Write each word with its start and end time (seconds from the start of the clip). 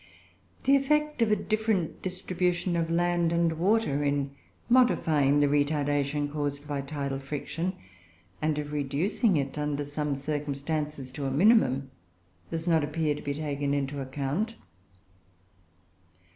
The 0.63 0.75
effect 0.75 1.21
of 1.21 1.29
a 1.31 1.35
different 1.35 2.01
distribution 2.01 2.75
of 2.75 2.89
land 2.89 3.31
and 3.31 3.53
water 3.59 4.03
in 4.03 4.31
modifying 4.67 5.39
the 5.41 5.47
retardation 5.47 6.31
caused 6.33 6.67
by 6.67 6.81
tidal 6.81 7.19
friction, 7.19 7.73
and 8.41 8.57
of 8.57 8.71
reducing 8.71 9.37
it, 9.37 9.59
under 9.59 9.85
some 9.85 10.15
circumstances, 10.15 11.11
to 11.11 11.27
a 11.27 11.31
minimum, 11.31 11.91
does 12.49 12.65
not 12.65 12.83
appear 12.83 13.13
to 13.13 13.21
be 13.21 13.35
taken 13.35 13.75
into 13.75 14.01
account. 14.01 14.55